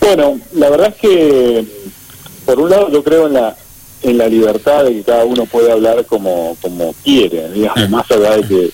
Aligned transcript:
Bueno, 0.00 0.40
la 0.54 0.70
verdad 0.70 0.88
es 0.88 0.96
que, 0.96 1.64
por 2.46 2.58
un 2.58 2.70
lado, 2.70 2.90
yo 2.90 3.04
creo 3.04 3.26
en 3.26 3.34
la 3.34 3.56
en 4.02 4.16
la 4.16 4.28
libertad 4.28 4.84
de 4.84 4.94
que 4.94 5.02
cada 5.02 5.24
uno 5.24 5.44
puede 5.46 5.70
hablar 5.70 6.04
como, 6.06 6.56
como 6.62 6.94
quiere, 7.04 7.50
digamos, 7.50 7.90
más 7.90 8.10
allá 8.10 8.36
de 8.36 8.42
que 8.48 8.70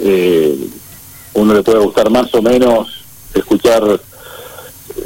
eh, 0.00 0.68
uno 1.34 1.54
le 1.54 1.62
puede 1.62 1.78
gustar 1.78 2.10
más 2.10 2.34
o 2.34 2.42
menos 2.42 3.04
escuchar 3.34 4.00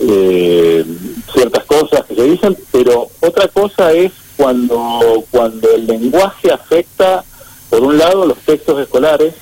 eh, 0.01 0.85
ciertas 1.33 1.65
cosas 1.65 2.05
que 2.07 2.15
se 2.15 2.25
dicen, 2.25 2.57
pero 2.73 3.09
otra 3.21 3.49
cosa 3.49 3.93
es 3.93 4.13
cuando, 4.37 5.25
cuando 5.31 5.71
el 5.71 5.87
lenguaje 5.87 6.51
afecta, 6.51 7.25
por 7.71 7.83
un 7.83 7.99
lado, 7.99 8.27
los 8.27 8.39
textos 8.39 8.81
escolares 8.81 9.35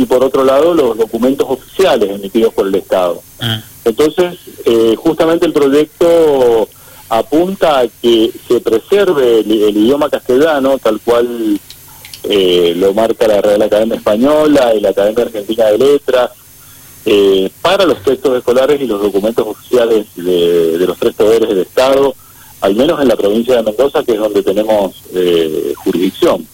y 0.00 0.06
por 0.06 0.24
otro 0.24 0.44
lado, 0.44 0.72
los 0.72 0.96
documentos 0.96 1.46
oficiales 1.46 2.08
emitidos 2.08 2.54
por 2.54 2.66
el 2.66 2.74
Estado. 2.74 3.20
Ah. 3.38 3.60
Entonces, 3.84 4.38
eh, 4.64 4.94
justamente 4.96 5.44
el 5.44 5.52
proyecto 5.52 6.66
apunta 7.10 7.80
a 7.80 7.88
que 8.00 8.32
se 8.48 8.60
preserve 8.60 9.40
el, 9.40 9.50
el 9.50 9.76
idioma 9.76 10.08
castellano, 10.08 10.78
tal 10.78 11.00
cual 11.00 11.60
eh, 12.22 12.72
lo 12.78 12.94
marca 12.94 13.28
la 13.28 13.42
Real 13.42 13.60
Academia 13.60 13.96
Española 13.96 14.74
y 14.74 14.80
la 14.80 14.88
Academia 14.88 15.24
Argentina 15.24 15.66
de 15.66 15.76
Letras, 15.76 16.30
eh, 17.04 17.50
para 17.60 17.84
los 17.84 18.02
textos 18.02 18.38
escolares 18.38 18.80
y 18.80 18.86
los 18.86 19.02
documentos 19.02 19.46
oficiales 19.46 20.06
de, 20.16 20.78
de 20.78 20.86
los 20.86 20.96
tres 20.98 21.12
poderes 21.12 21.50
del 21.50 21.58
Estado, 21.58 22.14
al 22.62 22.74
menos 22.74 22.98
en 23.02 23.08
la 23.08 23.16
provincia 23.16 23.56
de 23.56 23.64
Mendoza, 23.64 24.02
que 24.02 24.12
es 24.12 24.18
donde 24.18 24.42
tenemos 24.42 24.94
eh, 25.14 25.74
jurisdicción. 25.76 26.46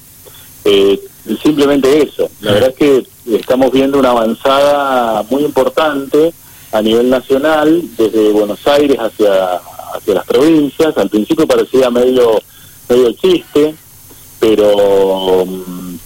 Simplemente 1.42 2.02
eso. 2.02 2.28
La 2.40 2.52
verdad 2.52 2.70
es 2.70 2.76
que 2.76 3.36
estamos 3.36 3.72
viendo 3.72 3.98
una 3.98 4.10
avanzada 4.10 5.24
muy 5.28 5.42
importante 5.44 6.32
a 6.72 6.82
nivel 6.82 7.10
nacional, 7.10 7.82
desde 7.96 8.30
Buenos 8.30 8.66
Aires 8.66 8.98
hacia, 8.98 9.60
hacia 9.94 10.14
las 10.14 10.26
provincias. 10.26 10.96
Al 10.96 11.08
principio 11.08 11.46
parecía 11.46 11.90
medio, 11.90 12.40
medio 12.88 13.12
chiste, 13.12 13.74
pero, 14.38 15.44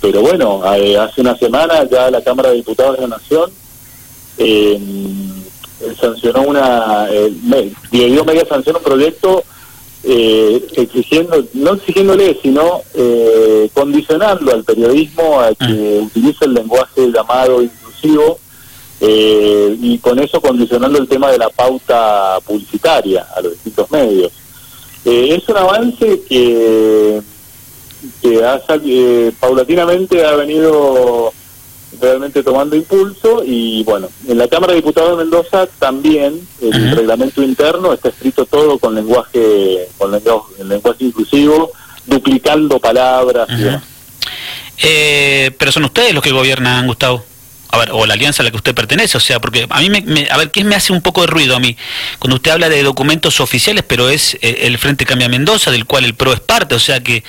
pero 0.01 0.21
bueno, 0.23 0.63
eh, 0.75 0.97
hace 0.97 1.21
una 1.21 1.37
semana 1.37 1.85
ya 1.91 2.11
la 2.11 2.23
Cámara 2.23 2.51
de 2.51 2.57
Diputados 2.57 2.97
de 2.97 3.03
la 3.03 3.17
Nación 3.17 3.51
eh, 4.39 4.81
sancionó 6.01 6.43
una, 6.43 7.09
eh, 7.11 7.33
dio 7.91 8.25
media 8.25 8.47
sanción 8.47 8.77
a 8.77 8.79
un 8.79 8.85
proyecto 8.85 9.45
eh, 10.05 10.67
exigiendo, 10.77 11.45
no 11.55 11.75
exigiéndole, 11.75 12.39
sino 12.43 12.83
eh, 12.95 13.69
condicionando 13.75 14.53
al 14.53 14.65
periodismo 14.65 15.41
a 15.41 15.55
que 15.55 16.01
utilice 16.03 16.45
el 16.47 16.55
lenguaje 16.55 17.11
llamado 17.13 17.63
inclusivo 17.63 18.39
eh, 19.01 19.77
y 19.81 19.99
con 19.99 20.19
eso 20.19 20.41
condicionando 20.41 20.99
el 20.99 21.09
tema 21.09 21.31
de 21.31 21.39
la 21.39 21.49
pauta 21.49 22.39
publicitaria 22.47 23.27
a 23.35 23.41
los 23.41 23.53
distintos 23.53 23.91
medios. 23.91 24.33
Eh, 25.05 25.37
es 25.37 25.49
un 25.49 25.57
avance 25.57 26.21
que, 26.29 27.23
que 28.21 28.45
ha, 28.45 28.61
eh, 28.85 29.33
paulatinamente 29.41 30.25
ha 30.25 30.37
venido 30.37 31.33
realmente 32.01 32.43
tomando 32.43 32.77
impulso 32.77 33.43
y 33.45 33.83
bueno, 33.85 34.09
en 34.29 34.39
la 34.39 34.49
Cámara 34.49 34.73
de 34.73 34.81
Diputados 34.81 35.11
de 35.11 35.25
Mendoza 35.25 35.67
también 35.79 36.41
el 36.61 36.97
reglamento 36.97 37.43
interno 37.43 37.93
está 37.93 38.11
escrito 38.11 38.47
todo 38.47 38.79
con 38.79 38.95
lenguaje 38.95 39.89
con 39.99 40.13
lenguaje, 40.13 40.65
lenguaje 40.65 41.05
inclusivo, 41.05 41.73
duplicando 42.07 42.79
palabras 42.79 43.49
y 43.51 43.57
demás. 43.57 43.83
Eh, 44.83 45.51
pero 45.59 45.73
son 45.73 45.85
ustedes 45.85 46.15
los 46.15 46.23
que 46.23 46.31
gobiernan, 46.31 46.87
Gustavo. 46.87 47.25
A 47.73 47.79
ver, 47.79 47.91
o 47.93 48.05
la 48.05 48.15
alianza 48.15 48.43
a 48.43 48.45
la 48.45 48.51
que 48.51 48.57
usted 48.57 48.75
pertenece, 48.75 49.17
o 49.17 49.21
sea, 49.21 49.39
porque 49.41 49.67
a 49.71 49.81
mí 49.81 49.91
me, 49.91 50.01
me- 50.03 50.29
a 50.31 50.37
ver, 50.37 50.51
¿qué 50.51 50.65
me 50.65 50.75
hace 50.75 50.93
un 50.93 51.03
poco 51.03 51.21
de 51.21 51.29
ruido 51.29 51.55
a 51.55 51.61
mí? 51.61 51.77
Cuando 52.19 52.35
usted 52.37 52.51
habla 52.51 52.69
de 52.69 52.83
documentos 52.83 53.39
oficiales, 53.41 53.85
pero 53.87 54.09
es 54.09 54.35
eh, 54.43 54.63
el 54.63 54.77
Frente 54.79 55.07
Cambia 55.07 55.29
Mendoza, 55.29 55.71
del 55.71 55.85
cual 55.85 56.05
el 56.05 56.15
PRO 56.15 56.33
es 56.33 56.41
parte, 56.41 56.75
o 56.75 56.81
sea 56.81 57.01
que 57.01 57.23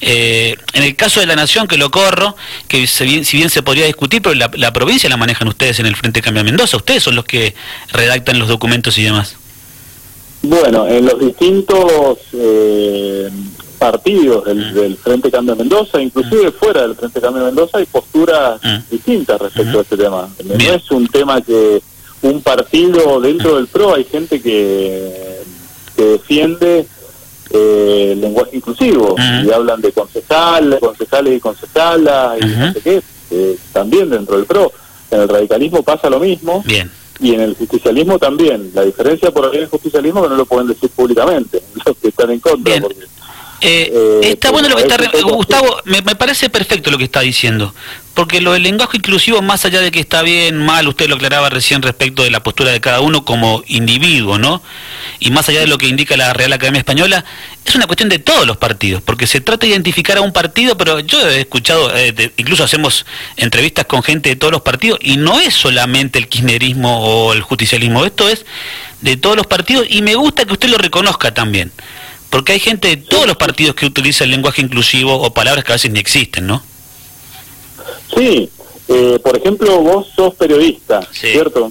eh, 0.00 0.56
en 0.72 0.82
el 0.82 0.96
caso 0.96 1.20
de 1.20 1.26
la 1.26 1.36
Nación, 1.36 1.68
que 1.68 1.76
lo 1.76 1.90
corro, 1.90 2.36
que 2.68 2.86
se 2.86 3.24
si 3.24 3.36
bien 3.36 3.50
se 3.50 3.62
podría 3.62 3.84
discutir, 3.84 4.22
pero 4.22 4.34
la, 4.34 4.50
la 4.54 4.72
provincia 4.72 5.10
la 5.10 5.16
manejan 5.18 5.46
ustedes 5.48 5.78
en 5.80 5.86
el 5.86 5.94
Frente 5.96 6.22
Cambia 6.22 6.42
Mendoza, 6.42 6.78
ustedes 6.78 7.02
son 7.02 7.14
los 7.14 7.26
que 7.26 7.54
redactan 7.92 8.38
los 8.38 8.48
documentos 8.48 8.96
y 8.96 9.02
demás. 9.02 9.36
Bueno, 10.44 10.88
en 10.88 11.04
los 11.06 11.20
distintos 11.20 12.18
eh, 12.32 13.28
partidos 13.82 14.44
del, 14.44 14.72
del 14.74 14.96
Frente 14.96 15.30
Cambio 15.30 15.56
Mendoza, 15.56 16.00
inclusive 16.00 16.52
fuera 16.52 16.82
del 16.82 16.94
Frente 16.94 17.20
Cambio 17.20 17.44
Mendoza, 17.44 17.78
hay 17.78 17.86
posturas 17.86 18.60
Mm. 18.62 18.78
distintas 18.90 19.40
respecto 19.40 19.78
a 19.78 19.82
este 19.82 19.96
tema. 19.96 20.28
No 20.44 20.54
es 20.74 20.90
un 20.92 21.06
tema 21.08 21.40
que 21.40 21.82
un 22.22 22.40
partido 22.42 23.20
dentro 23.20 23.56
del 23.56 23.66
PRO, 23.66 23.94
hay 23.94 24.04
gente 24.04 24.40
que, 24.40 25.40
que 25.96 26.04
defiende 26.04 26.86
eh, 27.50 28.10
el 28.12 28.20
lenguaje 28.20 28.56
inclusivo 28.56 29.16
y 29.44 29.50
hablan 29.50 29.80
de 29.80 29.90
concejal, 29.92 30.78
concejales 30.80 31.36
y 31.36 31.40
concejalas 31.40 32.38
y 32.40 32.44
no 32.46 32.72
sé 32.72 32.80
qué, 32.80 33.02
eh, 33.32 33.56
también 33.72 34.08
dentro 34.10 34.36
del 34.36 34.46
PRO. 34.46 34.70
En 35.10 35.22
el 35.22 35.28
radicalismo 35.28 35.82
pasa 35.82 36.08
lo 36.08 36.20
mismo 36.20 36.62
Bien. 36.64 36.90
y 37.20 37.34
en 37.34 37.40
el 37.40 37.54
justicialismo 37.54 38.18
también. 38.18 38.70
La 38.74 38.82
diferencia 38.82 39.30
por 39.32 39.46
ahí 39.46 39.56
en 39.56 39.62
el 39.64 39.68
justicialismo 39.68 40.20
es 40.20 40.24
que 40.26 40.30
no 40.30 40.36
lo 40.36 40.46
pueden 40.46 40.68
decir 40.68 40.88
públicamente, 40.90 41.60
los 41.84 41.96
que 41.98 42.08
están 42.08 42.30
en 42.30 42.40
contra. 42.40 42.72
Bien. 42.72 42.82
Porque, 42.82 43.00
Eh, 43.62 43.92
Eh, 44.22 44.30
está 44.32 44.50
bueno 44.50 44.68
lo 44.68 44.76
que 44.76 44.82
está... 44.82 44.96
Gustavo, 45.22 45.78
me, 45.84 46.02
me 46.02 46.14
parece 46.16 46.50
perfecto 46.50 46.90
lo 46.90 46.98
que 46.98 47.04
está 47.04 47.20
diciendo. 47.20 47.74
Porque 48.14 48.42
lo 48.42 48.52
del 48.52 48.62
lenguaje 48.64 48.98
inclusivo, 48.98 49.40
más 49.40 49.64
allá 49.64 49.80
de 49.80 49.90
que 49.90 50.00
está 50.00 50.20
bien, 50.20 50.58
mal, 50.58 50.86
usted 50.86 51.08
lo 51.08 51.14
aclaraba 51.14 51.48
recién 51.48 51.80
respecto 51.80 52.22
de 52.24 52.30
la 52.30 52.42
postura 52.42 52.70
de 52.70 52.80
cada 52.80 53.00
uno 53.00 53.24
como 53.24 53.62
individuo, 53.68 54.36
¿no? 54.38 54.62
Y 55.18 55.30
más 55.30 55.48
allá 55.48 55.60
de 55.60 55.66
lo 55.66 55.78
que 55.78 55.86
indica 55.86 56.14
la 56.18 56.34
Real 56.34 56.52
Academia 56.52 56.78
Española, 56.80 57.24
es 57.64 57.74
una 57.74 57.86
cuestión 57.86 58.10
de 58.10 58.18
todos 58.18 58.46
los 58.46 58.58
partidos. 58.58 59.00
Porque 59.02 59.26
se 59.26 59.40
trata 59.40 59.66
de 59.66 59.72
identificar 59.72 60.18
a 60.18 60.20
un 60.20 60.32
partido, 60.32 60.76
pero 60.76 61.00
yo 61.00 61.26
he 61.26 61.40
escuchado, 61.40 61.96
eh, 61.96 62.12
de- 62.12 62.32
incluso 62.36 62.64
hacemos 62.64 63.06
entrevistas 63.36 63.86
con 63.86 64.02
gente 64.02 64.28
de 64.28 64.36
todos 64.36 64.52
los 64.52 64.62
partidos, 64.62 64.98
y 65.00 65.16
no 65.16 65.40
es 65.40 65.54
solamente 65.54 66.18
el 66.18 66.28
kirchnerismo 66.28 67.00
o 67.00 67.32
el 67.32 67.40
justicialismo, 67.40 68.04
esto 68.04 68.28
es 68.28 68.44
de 69.00 69.16
todos 69.16 69.36
los 69.36 69.46
partidos, 69.46 69.86
y 69.88 70.02
me 70.02 70.16
gusta 70.16 70.44
que 70.44 70.52
usted 70.52 70.68
lo 70.68 70.76
reconozca 70.76 71.32
también. 71.32 71.72
Porque 72.32 72.52
hay 72.54 72.58
gente 72.60 72.88
de 72.88 72.96
todos 72.96 73.26
los 73.26 73.36
partidos 73.36 73.74
que 73.76 73.84
utiliza 73.86 74.24
el 74.24 74.30
lenguaje 74.30 74.62
inclusivo 74.62 75.14
o 75.14 75.32
palabras 75.34 75.64
que 75.64 75.72
a 75.72 75.74
veces 75.76 75.90
ni 75.92 76.00
existen, 76.00 76.46
¿no? 76.46 76.62
sí, 78.16 78.48
eh, 78.88 79.18
por 79.22 79.36
ejemplo, 79.36 79.80
vos 79.80 80.06
sos 80.16 80.34
periodista, 80.34 81.00
Sí. 81.12 81.28
¿cierto? 81.32 81.70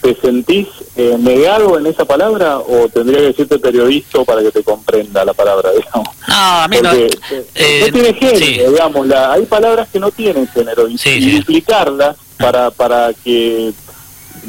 ¿Te 0.00 0.14
sentís 0.20 0.68
eh, 0.96 1.16
negado 1.18 1.76
en 1.78 1.86
esa 1.86 2.04
palabra 2.04 2.58
o 2.58 2.88
tendría 2.88 3.18
que 3.18 3.26
decirte 3.26 3.58
periodista 3.58 4.22
para 4.24 4.42
que 4.42 4.52
te 4.52 4.62
comprenda 4.62 5.24
la 5.24 5.34
palabra, 5.34 5.70
digamos? 5.76 6.08
No, 6.28 6.34
a 6.62 6.68
mí 6.68 6.76
no. 6.80 6.90
Porque 6.90 7.06
eh, 7.32 7.46
eh, 7.56 7.80
no 7.86 7.92
tiene 7.92 8.14
género, 8.14 8.38
sí. 8.46 8.58
digamos, 8.70 9.06
la, 9.08 9.32
hay 9.32 9.44
palabras 9.46 9.88
que 9.92 9.98
no 9.98 10.10
tienen 10.12 10.46
género 10.48 10.88
y, 10.88 10.96
Sí, 10.96 11.10
y 11.10 11.22
sí. 11.22 11.30
duplicarlas 11.38 12.16
para, 12.38 12.70
para 12.70 13.12
que, 13.24 13.72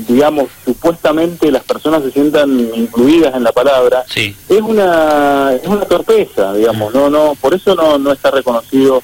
digamos, 0.07 0.47
supuestamente 0.66 1.51
las 1.51 1.63
personas 1.63 2.03
se 2.03 2.11
sientan 2.11 2.59
incluidas 2.75 3.35
en 3.35 3.44
la 3.44 3.51
palabra, 3.51 4.03
Sí. 4.07 4.35
es 4.47 4.61
una 4.61 5.53
es 5.61 5.67
una 5.67 5.81
torpeza, 5.85 6.53
digamos, 6.53 6.94
no 6.94 7.09
no 7.09 7.35
por 7.39 7.53
eso 7.53 7.75
no 7.75 7.97
no 7.97 8.11
está 8.11 8.31
reconocido 8.31 9.01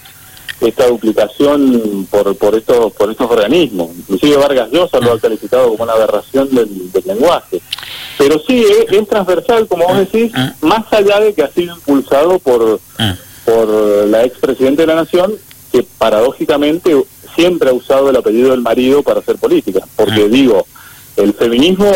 esta 0.61 0.87
duplicación 0.87 2.07
por 2.09 2.35
por 2.37 2.55
estos 2.55 2.93
por 2.93 3.11
estos 3.11 3.29
organismos. 3.29 3.89
Inclusive 3.97 4.37
Vargas 4.37 4.69
Llosa 4.71 4.99
lo 4.99 5.13
ha 5.13 5.19
calificado 5.19 5.69
como 5.69 5.83
una 5.83 5.93
aberración 5.93 6.53
del, 6.53 6.91
del 6.91 7.03
lenguaje. 7.05 7.61
Pero 8.17 8.39
sí 8.47 8.63
es, 8.63 8.91
es 8.97 9.07
transversal, 9.07 9.67
como 9.67 9.85
vos 9.87 9.97
decís, 9.97 10.31
más 10.61 10.85
allá 10.93 11.19
de 11.19 11.33
que 11.33 11.43
ha 11.43 11.51
sido 11.51 11.75
impulsado 11.75 12.39
por 12.39 12.79
Ah, 12.97 13.15
por 13.43 13.67
la 14.07 14.23
expresidenta 14.23 14.81
de 14.83 14.87
la 14.87 14.95
Nación, 14.95 15.33
que 15.71 15.85
paradójicamente 15.99 16.95
siempre 17.35 17.69
ha 17.69 17.73
usado 17.73 18.09
el 18.09 18.15
apellido 18.15 18.51
del 18.51 18.61
marido 18.61 19.03
para 19.03 19.19
hacer 19.19 19.37
política. 19.37 19.81
Porque 19.95 20.23
Ah. 20.23 20.29
digo, 20.29 20.65
el 21.17 21.33
feminismo 21.33 21.91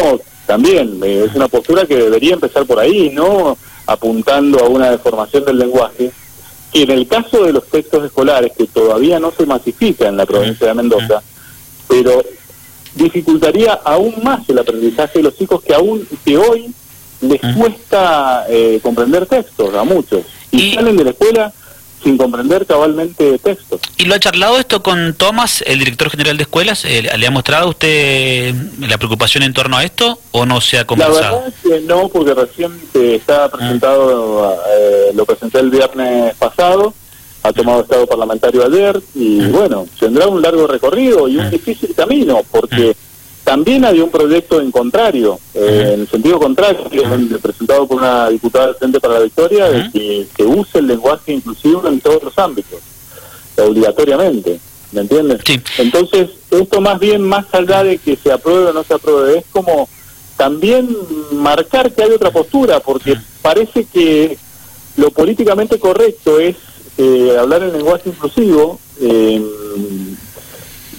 también 0.45 0.99
eh, 1.03 1.25
es 1.29 1.35
una 1.35 1.47
postura 1.47 1.85
que 1.85 1.95
debería 1.95 2.33
empezar 2.33 2.65
por 2.65 2.79
ahí, 2.79 3.11
no 3.13 3.57
apuntando 3.85 4.59
a 4.59 4.67
una 4.69 4.91
deformación 4.91 5.45
del 5.45 5.57
lenguaje, 5.59 6.11
que 6.71 6.83
en 6.83 6.91
el 6.91 7.07
caso 7.07 7.43
de 7.43 7.53
los 7.53 7.65
textos 7.67 8.05
escolares, 8.05 8.51
que 8.57 8.65
todavía 8.67 9.19
no 9.19 9.31
se 9.31 9.45
masifica 9.45 10.07
en 10.07 10.17
la 10.17 10.25
provincia 10.25 10.67
de 10.67 10.73
Mendoza, 10.75 11.21
pero 11.87 12.23
dificultaría 12.95 13.73
aún 13.83 14.15
más 14.23 14.47
el 14.49 14.59
aprendizaje 14.59 15.19
de 15.19 15.23
los 15.23 15.37
chicos 15.37 15.61
que 15.63 15.73
aún 15.73 16.07
que 16.25 16.37
hoy 16.37 16.73
les 17.21 17.41
cuesta 17.55 18.45
eh, 18.49 18.79
comprender 18.81 19.25
textos 19.25 19.73
a 19.75 19.83
muchos 19.83 20.21
y, 20.51 20.61
Y- 20.71 20.73
salen 20.75 20.95
de 20.97 21.03
la 21.03 21.09
escuela 21.11 21.53
sin 22.03 22.17
comprender 22.17 22.65
cabalmente 22.65 23.37
textos. 23.39 23.81
¿Y 23.97 24.05
lo 24.05 24.15
ha 24.15 24.19
charlado 24.19 24.57
esto 24.59 24.81
con 24.81 25.13
Tomás, 25.15 25.63
el 25.65 25.79
director 25.79 26.09
general 26.09 26.37
de 26.37 26.43
escuelas? 26.43 26.85
Eh, 26.85 27.09
¿Le 27.17 27.27
ha 27.27 27.31
mostrado 27.31 27.65
a 27.67 27.69
usted 27.69 28.53
la 28.79 28.97
preocupación 28.97 29.43
en 29.43 29.53
torno 29.53 29.77
a 29.77 29.83
esto 29.83 30.19
o 30.31 30.45
no 30.45 30.61
se 30.61 30.77
ha 30.77 30.81
La 30.81 30.87
conversado? 30.87 31.35
verdad 31.37 31.47
es 31.47 31.69
que 31.71 31.79
no, 31.81 32.07
porque 32.09 32.33
recién 32.33 32.71
se 32.93 33.15
está 33.15 33.49
presentado, 33.49 34.57
eh, 34.77 35.11
lo 35.13 35.25
presenté 35.25 35.59
el 35.59 35.69
viernes 35.69 36.35
pasado, 36.35 36.93
ha 37.43 37.53
tomado 37.53 37.81
estado 37.81 38.05
parlamentario 38.07 38.65
ayer 38.65 39.01
y 39.15 39.41
bueno, 39.47 39.85
tendrá 39.99 40.27
un 40.27 40.41
largo 40.41 40.67
recorrido 40.67 41.27
y 41.27 41.37
un 41.37 41.49
difícil 41.49 41.93
camino 41.95 42.41
porque 42.51 42.95
también 43.49 43.83
hay 43.83 43.99
un 43.99 44.11
proyecto 44.11 44.61
en 44.61 44.69
contrario, 44.69 45.39
eh, 45.55 45.93
en 45.95 46.01
el 46.01 46.07
sentido 46.07 46.39
contrario, 46.39 46.85
presentado 47.41 47.87
por 47.87 47.97
una 47.97 48.29
diputada 48.29 48.67
del 48.67 48.75
Frente 48.75 48.99
para 48.99 49.15
la 49.15 49.21
Victoria, 49.21 49.65
de 49.71 49.89
que 49.91 50.27
se 50.37 50.43
use 50.43 50.77
el 50.77 50.85
lenguaje 50.85 51.33
inclusivo 51.33 51.87
en 51.87 51.99
todos 51.99 52.21
los 52.21 52.37
ámbitos, 52.37 52.79
obligatoriamente, 53.57 54.59
¿me 54.91 55.01
entiendes? 55.01 55.41
Entonces, 55.79 56.29
esto 56.51 56.79
más 56.79 56.99
bien, 56.99 57.23
más 57.23 57.47
allá 57.51 57.83
de 57.83 57.97
que 57.97 58.15
se 58.17 58.31
apruebe 58.31 58.67
o 58.67 58.73
no 58.73 58.83
se 58.83 58.93
apruebe, 58.93 59.39
es 59.39 59.45
como 59.51 59.89
también 60.37 60.95
marcar 61.31 61.91
que 61.91 62.03
hay 62.03 62.11
otra 62.11 62.29
postura, 62.29 62.81
porque 62.81 63.15
parece 63.41 63.85
que 63.85 64.37
lo 64.95 65.09
políticamente 65.09 65.79
correcto 65.79 66.39
es 66.39 66.55
eh, 66.99 67.35
hablar 67.35 67.63
en 67.63 67.73
lenguaje 67.73 68.09
inclusivo, 68.09 68.79
eh, 69.01 69.41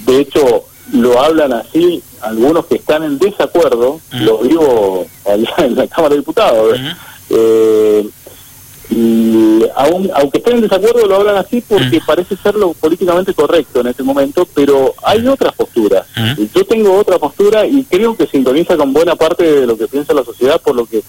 de 0.04 0.18
hecho, 0.18 0.64
lo 0.92 1.20
hablan 1.20 1.52
así 1.52 2.02
algunos 2.20 2.66
que 2.66 2.76
están 2.76 3.02
en 3.02 3.18
desacuerdo, 3.18 4.00
lo 4.12 4.38
digo 4.38 5.06
allá 5.26 5.54
en 5.58 5.76
la 5.76 5.86
Cámara 5.86 6.10
de 6.10 6.20
Diputados, 6.20 6.80
eh, 7.30 8.08
y 8.90 9.62
aunque 9.76 10.38
estén 10.38 10.56
en 10.56 10.62
desacuerdo 10.62 11.06
lo 11.06 11.16
hablan 11.16 11.36
así 11.36 11.62
porque 11.66 12.00
parece 12.04 12.36
ser 12.36 12.56
lo 12.56 12.72
políticamente 12.72 13.32
correcto 13.34 13.80
en 13.80 13.86
este 13.86 14.02
momento, 14.02 14.46
pero 14.52 14.94
hay 15.04 15.26
otras 15.28 15.54
posturas. 15.54 16.06
Yo 16.54 16.64
tengo 16.64 16.98
otra 16.98 17.18
postura 17.18 17.64
y 17.66 17.84
creo 17.84 18.16
que 18.16 18.26
sintoniza 18.26 18.76
con 18.76 18.92
buena 18.92 19.14
parte 19.14 19.44
de 19.44 19.66
lo 19.66 19.78
que 19.78 19.86
piensa 19.86 20.12
la 20.12 20.24
sociedad 20.24 20.60
por 20.60 20.74
lo 20.74 20.86
que 20.86 21.02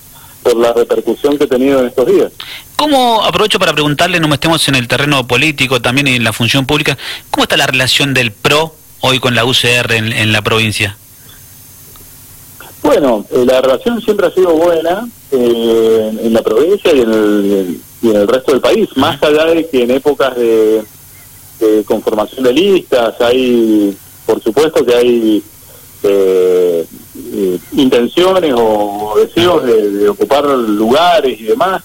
por 0.43 0.55
la 0.55 0.73
repercusión 0.73 1.37
que 1.37 1.43
he 1.43 1.47
tenido 1.47 1.79
en 1.79 1.87
estos 1.87 2.05
días. 2.07 2.31
¿Cómo, 2.75 3.23
aprovecho 3.23 3.59
para 3.59 3.73
preguntarle, 3.73 4.19
no 4.19 4.33
estemos 4.33 4.67
en 4.67 4.75
el 4.75 4.87
terreno 4.87 5.27
político, 5.27 5.81
también 5.81 6.07
en 6.07 6.23
la 6.23 6.33
función 6.33 6.65
pública, 6.65 6.97
¿cómo 7.29 7.43
está 7.43 7.57
la 7.57 7.67
relación 7.67 8.13
del 8.15 8.31
PRO 8.31 8.75
hoy 9.01 9.19
con 9.19 9.35
la 9.35 9.45
UCR 9.45 9.91
en, 9.93 10.31
la 10.31 10.41
provincia? 10.41 10.97
Bueno, 12.83 13.25
eh, 13.31 13.45
la 13.45 13.61
relación 13.61 14.01
siempre 14.01 14.27
ha 14.27 14.31
sido 14.31 14.53
buena 14.53 15.07
eh, 15.31 16.17
en 16.23 16.33
la 16.33 16.41
provincia 16.41 16.93
y 16.93 17.01
en, 17.01 17.11
el, 17.11 17.81
y 18.01 18.09
en 18.09 18.15
el 18.15 18.27
resto 18.27 18.51
del 18.51 18.61
país, 18.61 18.89
más 18.95 19.21
allá 19.21 19.45
de 19.45 19.67
que 19.67 19.83
en 19.83 19.91
épocas 19.91 20.35
de, 20.35 20.83
conformación 21.85 22.43
de 22.43 22.53
listas 22.53 23.21
hay, 23.21 23.95
por 24.25 24.41
supuesto 24.41 24.83
que 24.83 24.95
hay 24.95 25.43
eh, 26.01 26.87
intenciones 27.73 28.51
o 28.57 29.13
deseos 29.17 29.63
de, 29.63 30.09
ocupar 30.09 30.43
lugares 30.45 31.39
y 31.39 31.43
demás, 31.43 31.83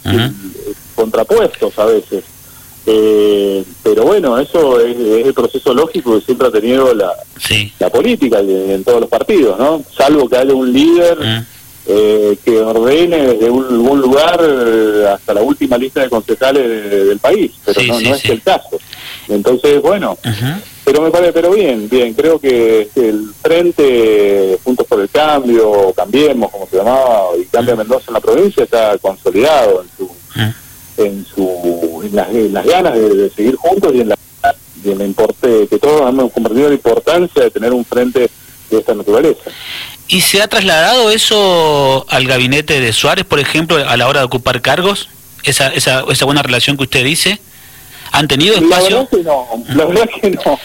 contrapuestos 0.94 1.78
a 1.78 1.84
veces. 1.84 2.24
Eh, 2.88 3.64
pero 3.82 4.04
bueno, 4.04 4.38
eso 4.38 4.80
es, 4.80 4.96
el 4.96 5.34
proceso 5.34 5.74
lógico 5.74 6.14
que 6.14 6.24
siempre 6.24 6.46
ha 6.46 6.52
tenido 6.52 6.94
la, 6.94 7.12
la 7.80 7.90
política 7.90 8.38
en 8.38 8.84
todos 8.84 9.00
los 9.00 9.10
partidos, 9.10 9.58
¿no? 9.58 9.82
Salvo 9.96 10.28
que 10.28 10.36
haya 10.36 10.54
un 10.54 10.72
líder 10.72 11.18
mm. 11.18 11.46
eh, 11.88 12.38
que 12.44 12.60
ordene 12.60 13.26
desde 13.26 13.50
un, 13.50 14.00
lugar 14.00 14.38
eh, 14.40 15.08
hasta 15.12 15.34
la 15.34 15.42
última 15.42 15.76
lista 15.76 16.02
de 16.02 16.08
concejales 16.08 17.08
del 17.08 17.18
país, 17.18 17.50
pero 17.64 17.82
no, 17.82 18.00
no 18.00 18.14
es 18.14 18.24
el 18.26 18.42
caso. 18.42 18.78
Entonces, 19.28 19.82
bueno, 19.82 20.16
pero 20.84 21.02
me 21.02 21.10
parece, 21.10 21.32
pero 21.32 21.50
bien, 21.50 21.88
bien, 21.88 22.14
creo 22.14 22.38
que 22.38 22.88
el 22.94 23.30
Frente 23.42 24.56
Juntos 24.62 24.86
por 24.86 25.00
el 25.00 25.08
Cambio, 25.10 25.92
Cambiemos, 25.96 26.52
como 26.52 26.68
se 26.68 26.76
llamaba, 26.76 27.30
y 27.36 27.46
Cambia 27.46 27.74
Mendoza 27.74 28.04
en 28.06 28.14
la 28.14 28.20
provincia, 28.20 28.62
está 28.62 28.96
consolidado 28.98 29.82
en 29.82 29.88
su 29.96 30.16
en 30.98 31.26
su 31.26 31.65
en 32.06 32.52
las, 32.52 32.66
ganas 32.66 32.94
de, 32.94 33.30
seguir 33.30 33.56
juntos 33.56 33.92
y 33.94 34.00
en 34.00 34.10
la, 34.10 34.16
y 34.84 34.90
importe 34.90 35.66
que 35.68 35.78
todos 35.78 36.08
hemos 36.08 36.32
comprendido 36.32 36.68
la 36.68 36.74
importancia 36.74 37.42
de 37.42 37.50
tener 37.50 37.72
un 37.72 37.84
frente 37.84 38.30
de 38.70 38.78
esta 38.78 38.94
naturaleza. 38.94 39.50
¿Y 40.08 40.20
se 40.20 40.40
ha 40.40 40.48
trasladado 40.48 41.10
eso 41.10 42.06
al 42.08 42.26
gabinete 42.26 42.80
de 42.80 42.92
Suárez, 42.92 43.24
por 43.24 43.40
ejemplo, 43.40 43.76
a 43.76 43.96
la 43.96 44.08
hora 44.08 44.20
de 44.20 44.26
ocupar 44.26 44.62
cargos? 44.62 45.08
Esa, 45.42 45.68
esa, 45.68 46.04
esa 46.08 46.24
buena 46.24 46.42
relación 46.42 46.76
que 46.76 46.84
usted 46.84 47.04
dice. 47.04 47.40
¿Han 48.12 48.28
tenido 48.28 48.56
espacio? 48.56 48.96
La 49.00 49.04
verdad 49.04 49.10
que 49.10 49.22
no, 49.22 49.64
la 49.74 49.84
verdad 49.84 50.08
que 50.20 50.30
no. 50.30 50.60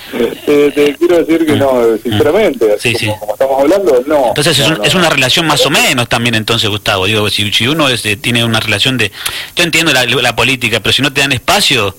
te, 0.46 0.96
quiero 0.98 1.18
decir 1.24 1.46
que 1.46 1.56
no, 1.56 1.98
sinceramente. 2.02 2.78
Sí, 2.80 2.94
como, 2.94 3.20
como, 3.20 3.34
estamos 3.34 3.60
hablando, 3.62 4.04
no. 4.08 4.28
Entonces 4.28 4.60
es, 4.84 4.96
una 4.96 5.10
relación 5.10 5.48
más 5.48 5.66
o 5.66 5.70
menos 5.70 6.08
también 6.10 6.36
entonces, 6.36 6.70
Gustavo. 6.70 7.06
Digo, 7.06 7.30
si, 7.30 7.52
si 7.52 7.68
uno 7.68 7.90
es, 7.90 8.04
tiene 8.22 8.44
una 8.44 8.60
relación 8.60 8.98
de... 8.98 9.12
Yo 9.56 9.64
entiendo 9.64 9.92
la, 9.92 10.06
la, 10.06 10.36
política, 10.36 10.80
pero 10.80 10.94
si 10.94 11.02
no 11.02 11.12
te 11.12 11.22
dan 11.22 11.32
espacio, 11.32 11.96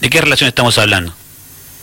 ¿de 0.00 0.10
qué 0.10 0.20
relación 0.20 0.48
estamos 0.48 0.76
hablando? 0.78 1.14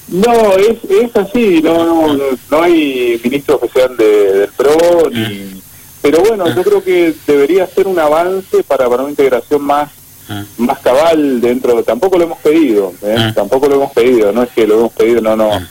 No, 0.08 0.56
es, 0.58 0.78
es 0.90 1.16
así, 1.16 1.62
no, 1.64 1.86
no, 1.86 2.18
no 2.50 2.62
hay 2.62 3.20
ministro 3.24 3.56
oficial 3.56 3.96
de, 3.96 4.34
del 4.34 4.50
PRO, 4.50 5.10
ni, 5.10 5.20
mm. 5.20 5.62
pero 6.02 6.20
bueno, 6.20 6.54
yo 6.54 6.64
creo 6.64 6.84
que 6.84 7.14
debería 7.26 7.66
ser 7.68 7.88
un 7.88 7.98
avance 7.98 8.64
para, 8.64 8.90
para 8.90 9.04
una 9.04 9.12
integración 9.12 9.62
más 9.64 9.90
Ah. 10.32 10.46
más 10.60 10.80
cabal 10.80 11.42
dentro, 11.42 11.84
tampoco 11.84 12.18
lo 12.18 12.24
hemos 12.24 12.40
pedido, 12.40 12.94
¿eh? 13.02 13.16
ah. 13.18 13.34
tampoco 13.36 13.68
lo 13.68 13.76
hemos 13.76 13.92
pedido, 13.92 14.32
no 14.32 14.44
es 14.44 14.50
que 14.52 14.66
lo 14.66 14.80
hemos 14.80 14.94
pedido, 14.94 15.20
no, 15.20 15.36
no. 15.36 15.52
Ah. 15.52 15.68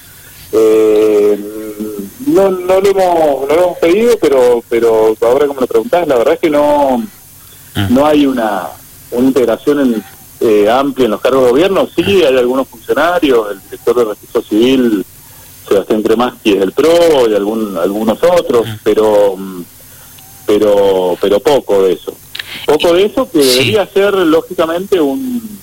Eh, 0.53 1.39
no, 2.27 2.51
no, 2.51 2.81
lo 2.81 2.91
hemos, 2.91 3.49
no 3.49 3.55
lo 3.55 3.65
hemos 3.65 3.79
pedido, 3.79 4.19
pero 4.21 4.63
pero 4.69 5.17
ahora 5.23 5.47
como 5.47 5.63
lo 5.63 5.67
preguntás, 5.67 6.07
la 6.07 6.17
verdad 6.17 6.35
es 6.35 6.41
que 6.41 6.51
no 6.51 7.03
no 7.89 8.07
hay 8.07 8.27
una, 8.27 8.69
una 9.13 9.29
integración 9.29 9.81
en, 9.81 10.05
eh, 10.41 10.69
amplia 10.69 11.07
en 11.07 11.13
los 11.13 11.21
cargos 11.23 11.45
de 11.45 11.51
gobierno. 11.53 11.89
Sí, 11.95 12.23
hay 12.23 12.37
algunos 12.37 12.69
funcionarios, 12.69 13.53
el 13.53 13.63
director 13.63 13.97
de 13.97 14.05
registro 14.05 14.43
civil, 14.43 15.07
Sebastián 15.67 16.03
Cremaski 16.03 16.53
es 16.53 16.61
del 16.61 16.73
PRO 16.73 17.31
y 17.31 17.35
algún, 17.35 17.79
algunos 17.79 18.19
otros, 18.23 18.67
pero 18.85 19.37
pero 20.47 21.17
pero 21.19 21.41
poco 21.41 21.83
de 21.85 21.93
eso 21.93 22.13
poco 22.67 22.95
de 22.95 23.05
eso 23.05 23.31
que 23.31 23.39
debería 23.39 23.87
ser 23.87 24.15
lógicamente 24.15 25.01
un 25.01 25.61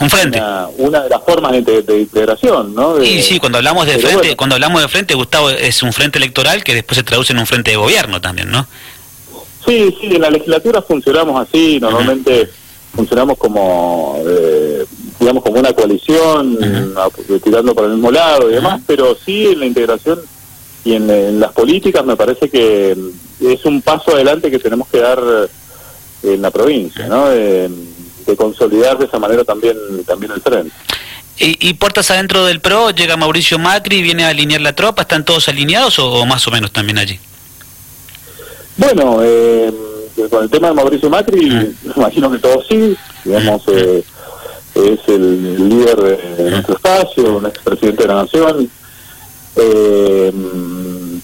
un 0.00 0.10
frente. 0.10 0.40
una, 0.76 1.02
de 1.02 1.08
las 1.08 1.22
formas 1.24 1.52
de, 1.52 2.00
integración 2.00 2.74
no 2.74 3.02
y 3.02 3.20
sí 3.22 3.38
cuando 3.40 3.58
hablamos 3.58 3.86
de 3.86 3.98
frente 3.98 4.36
cuando 4.36 4.54
hablamos 4.54 4.80
de 4.80 4.88
frente 4.88 5.14
Gustavo 5.14 5.50
es 5.50 5.82
un 5.82 5.92
frente 5.92 6.18
electoral 6.18 6.62
que 6.62 6.74
después 6.74 6.96
se 6.96 7.02
traduce 7.02 7.32
en 7.32 7.40
un 7.40 7.46
frente 7.46 7.72
de 7.72 7.76
gobierno 7.76 8.20
también 8.20 8.50
no 8.50 8.66
sí 9.66 9.94
sí 10.00 10.06
en 10.14 10.22
la 10.22 10.30
legislatura 10.30 10.82
funcionamos 10.82 11.48
así 11.48 11.80
normalmente 11.80 12.48
funcionamos 12.94 13.38
como 13.38 14.20
eh, 14.24 14.84
digamos 15.18 15.42
como 15.42 15.58
una 15.58 15.72
coalición 15.72 16.58
tirando 17.42 17.74
para 17.74 17.88
el 17.88 17.94
mismo 17.94 18.12
lado 18.12 18.50
y 18.50 18.54
demás 18.54 18.80
pero 18.86 19.16
sí 19.16 19.46
en 19.46 19.60
la 19.60 19.66
integración 19.66 20.20
y 20.84 20.94
en, 20.94 21.10
en 21.10 21.40
las 21.40 21.52
políticas 21.52 22.04
me 22.04 22.16
parece 22.16 22.48
que 22.48 22.96
es 23.40 23.64
un 23.64 23.82
paso 23.82 24.12
adelante 24.12 24.50
que 24.50 24.58
tenemos 24.60 24.86
que 24.88 24.98
dar 24.98 25.18
en 26.22 26.42
la 26.42 26.50
provincia, 26.50 27.06
¿no? 27.06 27.28
De, 27.28 27.70
consolidar 28.36 28.98
de 28.98 29.06
esa 29.06 29.18
manera 29.18 29.42
también, 29.42 29.74
también 30.06 30.32
el 30.32 30.42
tren. 30.42 30.70
¿Y, 31.38 31.72
puertas 31.74 32.10
adentro 32.10 32.44
del 32.44 32.60
PRO 32.60 32.90
llega 32.90 33.16
Mauricio 33.16 33.58
Macri, 33.58 34.02
viene 34.02 34.24
a 34.24 34.28
alinear 34.28 34.60
la 34.60 34.74
tropa? 34.74 35.02
¿Están 35.02 35.24
todos 35.24 35.48
alineados 35.48 35.98
o, 35.98 36.26
más 36.26 36.46
o 36.46 36.50
menos 36.50 36.70
también 36.70 36.98
allí? 36.98 37.18
Bueno, 38.76 39.20
eh, 39.22 39.72
con 40.30 40.42
el 40.42 40.50
tema 40.50 40.68
de 40.68 40.74
Mauricio 40.74 41.08
Macri, 41.08 41.48
me 41.48 41.74
imagino 41.96 42.30
que 42.30 42.38
todos 42.38 42.66
sí, 42.68 42.94
digamos, 43.24 43.62
eh, 43.68 44.04
es 44.74 45.00
el 45.08 45.68
líder 45.68 45.96
de 46.36 46.50
nuestro 46.50 46.74
espacio, 46.74 47.36
un 47.38 47.46
expresidente 47.46 48.02
de 48.02 48.08
la 48.08 48.22
Nación. 48.22 48.70
Eh, 49.56 50.32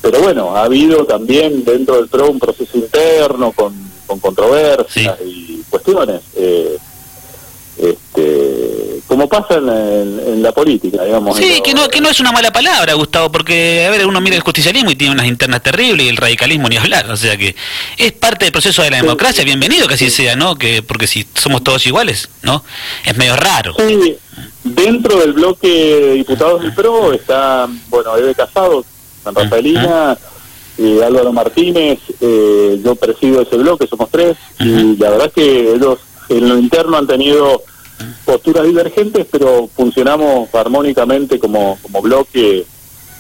pero 0.00 0.20
bueno, 0.20 0.56
ha 0.56 0.64
habido 0.64 1.04
también 1.04 1.64
dentro 1.64 1.96
del 1.96 2.08
PRO 2.08 2.30
un 2.30 2.38
proceso 2.38 2.78
interno 2.78 3.52
con 3.52 3.74
con 4.14 4.35
controversias 4.35 5.18
y 5.25 5.62
cuestiones. 5.71 6.21
Eh, 6.37 6.78
este, 7.76 9.00
como 9.09 9.28
pasa 9.28 9.56
en, 9.56 10.42
la 10.42 10.52
política, 10.52 11.02
digamos. 11.04 11.37
Sí, 11.37 11.61
que 11.64 11.75
no, 11.75 11.88
que 11.88 12.00
no 12.00 12.09
es 12.09 12.21
una 12.21 12.30
mala 12.30 12.52
palabra, 12.52 12.94
Gustavo, 12.94 13.33
porque, 13.33 13.85
a 13.87 13.90
ver, 13.90 14.06
uno 14.06 14.21
mira 14.21 14.37
el 14.37 14.42
justicialismo 14.42 14.90
y 14.90 14.97
tiene 14.97 15.14
unas 15.14 15.26
internas 15.26 15.62
terribles 15.62 16.06
y 16.06 16.09
el 16.09 16.16
radicalismo 16.16 16.68
ni 16.68 16.76
hablar, 16.76 17.11
o 17.11 17.16
sea 17.16 17.37
que 17.37 17.56
es 17.97 18.12
parte 18.12 18.44
del 18.44 18.52
proceso 18.52 18.83
de 18.83 18.90
la 18.90 18.99
democracia, 18.99 19.42
bienvenido 19.44 19.88
que 19.88 19.94
así 19.94 20.11
sea, 20.11 20.37
¿no? 20.37 20.56
que 20.56 20.83
Porque 20.83 21.06
si 21.06 21.26
somos 21.35 21.64
todos 21.64 21.87
iguales, 21.87 22.28
¿no? 22.42 22.62
Es 23.04 23.16
medio 23.16 23.37
raro. 23.37 23.75
Sí, 23.78 24.16
dentro 24.62 25.18
del 25.21 25.33
bloque 25.33 26.12
diputados 26.14 26.62
del 26.62 26.75
PRO 26.75 27.12
está, 27.12 27.68
bueno, 27.88 28.16
Eve 28.16 28.35
Casado, 28.35 28.85
San 29.25 29.35
Rafaelina, 29.35 30.16
y 30.76 31.00
Álvaro 31.00 31.33
Martínez, 31.33 32.00
eh, 32.21 32.81
yo 32.85 32.97
presido 32.97 33.43
ese 33.43 33.57
bloque, 33.57 33.87
somos 33.87 34.11
tres, 34.11 34.37
y 34.59 34.97
la 34.97 35.11
verdad 35.11 35.28
es 35.28 35.33
que 35.33 35.73
ellos 35.73 35.99
en 36.28 36.49
lo 36.49 36.59
interno 36.59 36.97
han 36.97 37.07
tenido 37.07 37.62
posturas 38.25 38.64
divergentes, 38.64 39.26
pero 39.31 39.69
funcionamos 39.75 40.52
armónicamente 40.54 41.38
como, 41.38 41.78
como 41.83 42.02
bloque, 42.02 42.66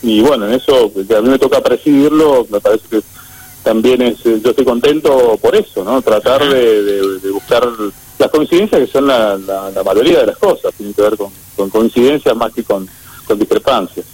y 0.02 0.20
bueno, 0.20 0.46
en 0.46 0.54
eso, 0.54 0.92
que 1.08 1.14
a 1.14 1.22
mí 1.22 1.28
me 1.28 1.38
toca 1.38 1.60
presidirlo, 1.62 2.46
me 2.50 2.60
parece 2.60 2.84
que 2.90 3.00
también 3.62 4.02
es, 4.02 4.22
yo 4.22 4.50
estoy 4.50 4.64
contento 4.64 5.38
por 5.40 5.54
eso, 5.56 5.84
¿no? 5.84 6.02
Tratar 6.02 6.46
de, 6.46 7.20
buscar 7.32 7.66
las 8.18 8.30
coincidencias 8.30 8.80
que 8.82 8.92
son 8.92 9.06
la, 9.06 9.38
la, 9.38 9.82
mayoría 9.82 10.20
de 10.20 10.26
las 10.26 10.36
cosas, 10.36 10.74
tienen 10.76 10.94
que 10.94 11.02
ver 11.02 11.16
con, 11.16 11.30
con 11.56 11.70
coincidencias 11.70 12.36
más 12.36 12.52
que 12.52 12.64
con, 12.64 12.88
con 13.26 13.38
discrepancias. 13.38 14.04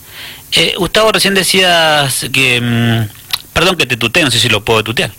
Eh, 0.52 0.74
Gustavo, 0.76 1.12
recién 1.12 1.34
decías 1.34 2.26
que... 2.32 2.60
Mm, 2.60 3.19
perdón 3.60 3.76
que 3.76 3.84
te 3.84 3.98
tutee, 3.98 4.24
no 4.24 4.30
sé 4.30 4.40
si 4.40 4.48
lo 4.48 4.64
puedo 4.64 4.82
tutear. 4.82 5.10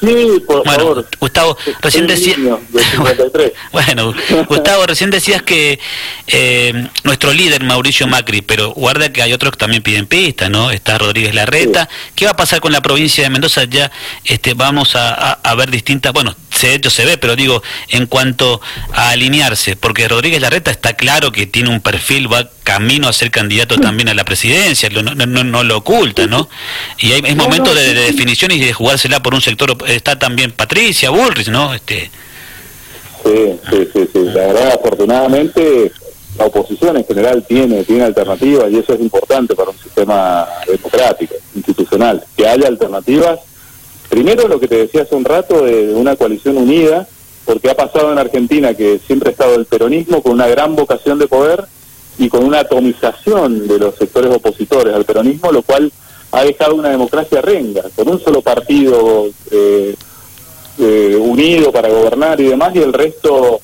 Sí, 0.00 0.42
por 0.46 0.64
bueno, 0.64 0.78
favor. 0.78 1.08
Gustavo, 1.20 1.58
recién 1.82 2.06
decías... 2.06 2.38
bueno, 3.72 4.14
Gustavo, 4.48 4.86
recién 4.86 5.10
decías 5.10 5.42
que 5.42 5.78
eh, 6.26 6.88
nuestro 7.04 7.34
líder 7.34 7.62
Mauricio 7.62 8.06
Macri, 8.06 8.40
pero 8.40 8.70
guarda 8.70 9.12
que 9.12 9.20
hay 9.20 9.34
otros 9.34 9.52
que 9.52 9.58
también 9.58 9.82
piden 9.82 10.06
pista, 10.06 10.48
¿no? 10.48 10.70
Está 10.70 10.96
Rodríguez 10.96 11.34
Larreta. 11.34 11.90
¿Qué 12.14 12.24
va 12.24 12.30
a 12.30 12.36
pasar 12.36 12.60
con 12.60 12.72
la 12.72 12.80
provincia 12.80 13.22
de 13.22 13.28
Mendoza? 13.28 13.64
Ya 13.64 13.92
este, 14.24 14.54
vamos 14.54 14.96
a, 14.96 15.32
a 15.32 15.54
ver 15.54 15.70
distintas, 15.70 16.14
bueno, 16.14 16.34
de 16.62 16.74
hecho 16.76 16.88
se 16.88 17.04
ve, 17.04 17.18
pero 17.18 17.36
digo, 17.36 17.62
en 17.90 18.06
cuanto 18.06 18.62
a 18.94 19.10
alinearse, 19.10 19.76
porque 19.76 20.08
Rodríguez 20.08 20.40
Larreta 20.40 20.70
está 20.70 20.94
claro 20.94 21.32
que 21.32 21.44
tiene 21.44 21.68
un 21.68 21.82
perfil, 21.82 22.32
va 22.32 22.48
camino 22.72 23.08
a 23.08 23.12
ser 23.12 23.30
candidato 23.30 23.78
también 23.78 24.08
a 24.08 24.14
la 24.14 24.24
presidencia, 24.24 24.88
no, 24.90 25.02
no, 25.02 25.44
no 25.44 25.64
lo 25.64 25.78
oculta, 25.78 26.26
¿no? 26.26 26.48
Y 26.98 27.12
hay, 27.12 27.22
es 27.24 27.36
momento 27.36 27.74
de, 27.74 27.94
de, 27.94 28.02
definición 28.02 28.52
y 28.52 28.60
de 28.60 28.72
jugársela 28.72 29.20
por 29.20 29.34
un 29.34 29.40
sector, 29.40 29.76
está 29.88 30.18
también 30.18 30.52
Patricia 30.52 31.10
Bullrich, 31.10 31.48
¿no? 31.48 31.74
Este... 31.74 32.10
Sí, 33.24 33.58
sí, 33.68 33.88
sí, 33.92 34.08
sí, 34.12 34.18
la 34.32 34.46
verdad, 34.46 34.78
afortunadamente 34.78 35.90
la 36.38 36.46
oposición 36.46 36.96
en 36.96 37.04
general 37.04 37.44
tiene, 37.46 37.84
tiene 37.84 38.04
alternativas 38.04 38.70
y 38.70 38.78
eso 38.78 38.94
es 38.94 39.00
importante 39.00 39.54
para 39.54 39.70
un 39.70 39.78
sistema 39.78 40.46
democrático, 40.66 41.34
institucional, 41.54 42.24
que 42.36 42.48
haya 42.48 42.68
alternativas 42.68 43.40
Primero 44.10 44.48
lo 44.48 44.58
que 44.58 44.66
te 44.66 44.74
decía 44.74 45.02
hace 45.02 45.14
un 45.14 45.24
rato 45.24 45.64
de 45.64 45.94
una 45.94 46.16
coalición 46.16 46.56
unida, 46.56 47.06
porque 47.44 47.70
ha 47.70 47.76
pasado 47.76 48.10
en 48.10 48.18
Argentina 48.18 48.74
que 48.74 48.98
siempre 49.06 49.28
ha 49.28 49.32
estado 49.32 49.54
el 49.54 49.66
peronismo 49.66 50.20
con 50.20 50.32
una 50.32 50.48
gran 50.48 50.74
vocación 50.74 51.20
de 51.20 51.28
poder 51.28 51.64
y 52.20 52.28
con 52.28 52.44
una 52.44 52.60
atomización 52.60 53.66
de 53.66 53.78
los 53.78 53.94
sectores 53.94 54.30
opositores 54.36 54.94
al 54.94 55.06
peronismo, 55.06 55.50
lo 55.50 55.62
cual 55.62 55.90
ha 56.32 56.44
dejado 56.44 56.74
una 56.74 56.90
democracia 56.90 57.40
renga, 57.40 57.82
con 57.96 58.10
un 58.10 58.20
solo 58.20 58.42
partido 58.42 59.26
eh, 59.50 59.96
eh, 60.78 61.16
unido 61.18 61.72
para 61.72 61.88
gobernar 61.88 62.38
y 62.38 62.48
demás, 62.48 62.76
y 62.76 62.80
el 62.80 62.92
resto 62.92 63.60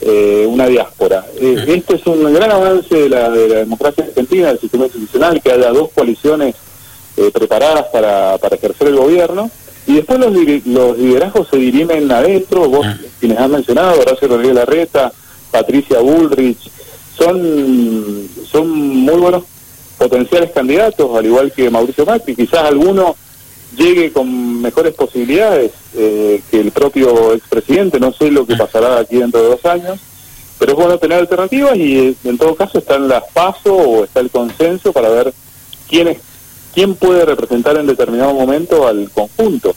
eh, 0.00 0.46
una 0.48 0.66
diáspora. 0.66 1.26
esto 1.38 1.94
es 1.94 2.06
un 2.06 2.32
gran 2.32 2.50
avance 2.50 2.94
de 2.94 3.08
la, 3.10 3.28
de 3.28 3.48
la 3.48 3.56
democracia 3.56 4.04
argentina, 4.04 4.48
del 4.48 4.60
sistema 4.60 4.86
institucional, 4.86 5.42
que 5.42 5.52
haya 5.52 5.70
dos 5.70 5.90
coaliciones 5.94 6.54
preparadas 7.34 7.84
para, 7.92 8.38
para 8.38 8.56
ejercer 8.56 8.88
el 8.88 8.96
gobierno 8.96 9.50
y 9.86 9.96
después 9.96 10.18
los, 10.18 10.32
los 10.64 10.96
liderazgos 10.96 11.48
se 11.50 11.58
dirimen 11.58 12.10
adentro, 12.10 12.66
vos 12.66 12.86
quienes 13.18 13.36
han 13.36 13.50
mencionado, 13.50 14.00
Horacio 14.00 14.26
Rodríguez 14.26 14.54
Larreta, 14.54 15.12
Patricia 15.50 15.98
Bullrich, 15.98 16.70
son, 17.16 18.28
son 18.50 18.68
muy 18.68 19.16
buenos 19.16 19.44
potenciales 19.98 20.50
candidatos, 20.52 21.16
al 21.16 21.26
igual 21.26 21.52
que 21.52 21.70
Mauricio 21.70 22.06
Macri, 22.06 22.34
quizás 22.34 22.64
alguno 22.64 23.16
llegue 23.76 24.12
con 24.12 24.60
mejores 24.60 24.94
posibilidades 24.94 25.72
eh, 25.94 26.42
que 26.50 26.60
el 26.60 26.72
propio 26.72 27.34
expresidente, 27.34 28.00
no 28.00 28.12
sé 28.12 28.30
lo 28.30 28.46
que 28.46 28.56
pasará 28.56 28.98
aquí 28.98 29.16
dentro 29.16 29.42
de 29.42 29.48
dos 29.48 29.64
años, 29.66 30.00
pero 30.58 30.72
es 30.72 30.78
bueno 30.78 30.98
tener 30.98 31.18
alternativas 31.18 31.76
y 31.76 31.98
eh, 31.98 32.14
en 32.24 32.38
todo 32.38 32.54
caso 32.54 32.78
están 32.78 33.08
las 33.08 33.24
pasos 33.32 33.72
o 33.72 34.04
está 34.04 34.20
el 34.20 34.30
consenso 34.30 34.92
para 34.92 35.08
ver 35.08 35.32
quiénes 35.88 36.18
quién 36.74 36.94
puede 36.94 37.24
representar 37.24 37.76
en 37.76 37.86
determinado 37.86 38.32
momento 38.32 38.86
al 38.86 39.10
conjunto. 39.10 39.74